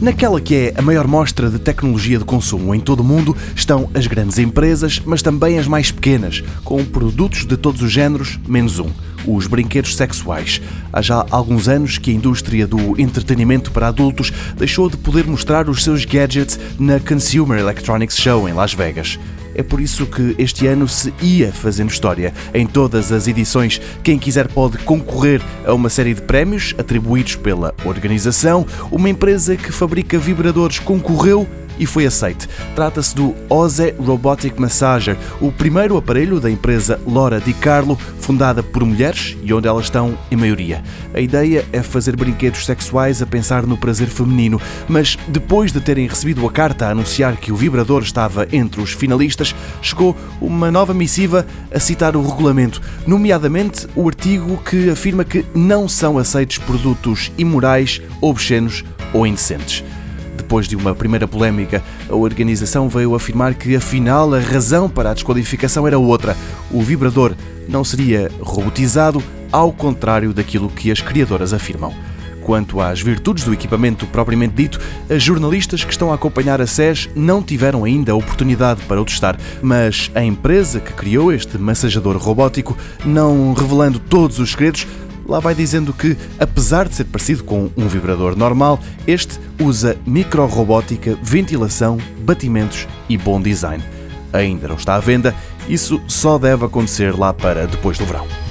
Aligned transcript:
Naquela 0.00 0.40
que 0.40 0.54
é 0.54 0.74
a 0.76 0.82
maior 0.82 1.08
mostra 1.08 1.50
de 1.50 1.58
tecnologia 1.58 2.18
de 2.18 2.24
consumo 2.24 2.72
em 2.72 2.78
todo 2.78 3.00
o 3.00 3.04
mundo 3.04 3.36
estão 3.56 3.90
as 3.92 4.06
grandes 4.06 4.38
empresas, 4.38 5.02
mas 5.04 5.22
também 5.22 5.58
as 5.58 5.66
mais 5.66 5.90
pequenas, 5.90 6.42
com 6.62 6.84
produtos 6.84 7.44
de 7.44 7.56
todos 7.56 7.82
os 7.82 7.90
géneros, 7.90 8.38
menos 8.46 8.78
um 8.78 8.90
os 9.26 9.46
brinquedos 9.46 9.96
sexuais. 9.96 10.62
Há 10.92 11.02
já 11.02 11.26
alguns 11.30 11.68
anos 11.68 11.98
que 11.98 12.10
a 12.10 12.14
indústria 12.14 12.66
do 12.66 12.98
entretenimento 12.98 13.70
para 13.70 13.88
adultos 13.88 14.32
deixou 14.56 14.88
de 14.88 14.96
poder 14.96 15.26
mostrar 15.26 15.68
os 15.68 15.82
seus 15.82 16.04
gadgets 16.04 16.58
na 16.78 16.98
Consumer 17.00 17.58
Electronics 17.58 18.16
Show 18.16 18.48
em 18.48 18.52
Las 18.52 18.72
Vegas. 18.72 19.18
É 19.58 19.62
por 19.64 19.80
isso 19.80 20.06
que 20.06 20.36
este 20.38 20.68
ano 20.68 20.86
se 20.86 21.12
ia 21.20 21.52
fazendo 21.52 21.90
história. 21.90 22.32
Em 22.54 22.64
todas 22.64 23.10
as 23.10 23.26
edições, 23.26 23.80
quem 24.04 24.16
quiser 24.16 24.46
pode 24.46 24.78
concorrer 24.78 25.42
a 25.66 25.74
uma 25.74 25.88
série 25.88 26.14
de 26.14 26.22
prémios 26.22 26.76
atribuídos 26.78 27.34
pela 27.34 27.74
organização. 27.84 28.64
Uma 28.88 29.10
empresa 29.10 29.56
que 29.56 29.72
fabrica 29.72 30.16
vibradores 30.16 30.78
concorreu 30.78 31.44
e 31.78 31.86
foi 31.86 32.06
aceite. 32.06 32.48
Trata-se 32.74 33.14
do 33.14 33.34
Oze 33.48 33.94
Robotic 33.98 34.58
Massager, 34.58 35.16
o 35.40 35.50
primeiro 35.52 35.96
aparelho 35.96 36.40
da 36.40 36.50
empresa 36.50 37.00
Lora 37.06 37.40
Di 37.40 37.52
Carlo, 37.52 37.98
fundada 38.20 38.62
por 38.62 38.84
mulheres 38.84 39.36
e 39.42 39.52
onde 39.52 39.68
elas 39.68 39.84
estão 39.84 40.18
em 40.30 40.36
maioria. 40.36 40.82
A 41.14 41.20
ideia 41.20 41.64
é 41.72 41.82
fazer 41.82 42.14
brinquedos 42.16 42.66
sexuais 42.66 43.22
a 43.22 43.26
pensar 43.26 43.64
no 43.64 43.76
prazer 43.76 44.08
feminino, 44.08 44.60
mas 44.88 45.16
depois 45.28 45.72
de 45.72 45.80
terem 45.80 46.06
recebido 46.06 46.46
a 46.46 46.50
carta 46.50 46.86
a 46.86 46.90
anunciar 46.90 47.36
que 47.36 47.52
o 47.52 47.56
vibrador 47.56 48.02
estava 48.02 48.46
entre 48.52 48.80
os 48.80 48.92
finalistas, 48.92 49.54
chegou 49.80 50.16
uma 50.40 50.70
nova 50.70 50.92
missiva 50.92 51.46
a 51.72 51.80
citar 51.80 52.16
o 52.16 52.26
regulamento, 52.26 52.82
nomeadamente 53.06 53.86
o 53.94 54.06
artigo 54.08 54.56
que 54.58 54.90
afirma 54.90 55.24
que 55.24 55.44
não 55.54 55.88
são 55.88 56.18
aceitos 56.18 56.58
produtos 56.58 57.32
imorais, 57.38 58.02
obscenos 58.20 58.84
ou 59.12 59.26
indecentes. 59.26 59.82
Depois 60.48 60.66
de 60.66 60.76
uma 60.76 60.94
primeira 60.94 61.28
polémica, 61.28 61.84
a 62.08 62.14
organização 62.14 62.88
veio 62.88 63.14
afirmar 63.14 63.52
que 63.52 63.76
afinal 63.76 64.32
a 64.32 64.40
razão 64.40 64.88
para 64.88 65.10
a 65.10 65.12
desqualificação 65.12 65.86
era 65.86 65.98
outra. 65.98 66.34
O 66.70 66.80
vibrador 66.80 67.34
não 67.68 67.84
seria 67.84 68.30
robotizado, 68.40 69.22
ao 69.52 69.70
contrário 69.70 70.32
daquilo 70.32 70.70
que 70.70 70.90
as 70.90 71.02
criadoras 71.02 71.52
afirmam. 71.52 71.92
Quanto 72.40 72.80
às 72.80 72.98
virtudes 72.98 73.44
do 73.44 73.52
equipamento 73.52 74.06
propriamente 74.06 74.54
dito, 74.54 74.80
as 75.10 75.22
jornalistas 75.22 75.84
que 75.84 75.92
estão 75.92 76.10
a 76.10 76.14
acompanhar 76.14 76.62
a 76.62 76.66
SES 76.66 77.10
não 77.14 77.42
tiveram 77.42 77.84
ainda 77.84 78.12
a 78.12 78.16
oportunidade 78.16 78.80
para 78.88 79.02
o 79.02 79.04
testar, 79.04 79.38
mas 79.60 80.10
a 80.14 80.24
empresa 80.24 80.80
que 80.80 80.94
criou 80.94 81.30
este 81.30 81.58
massajador 81.58 82.16
robótico, 82.16 82.74
não 83.04 83.52
revelando 83.52 83.98
todos 83.98 84.38
os 84.38 84.52
segredos, 84.52 84.86
lá 85.28 85.38
vai 85.38 85.54
dizendo 85.54 85.92
que, 85.92 86.16
apesar 86.38 86.88
de 86.88 86.94
ser 86.94 87.04
parecido 87.04 87.44
com 87.44 87.70
um 87.76 87.86
vibrador 87.86 88.34
normal, 88.34 88.80
este 89.06 89.38
usa 89.60 89.96
micro-robótica, 90.06 91.16
ventilação, 91.22 91.98
batimentos 92.20 92.88
e 93.08 93.18
bom 93.18 93.40
design. 93.40 93.84
Ainda 94.32 94.68
não 94.68 94.76
está 94.76 94.94
à 94.94 95.00
venda, 95.00 95.34
isso 95.68 96.00
só 96.08 96.38
deve 96.38 96.64
acontecer 96.64 97.14
lá 97.14 97.32
para 97.32 97.66
depois 97.66 97.98
do 97.98 98.06
verão. 98.06 98.47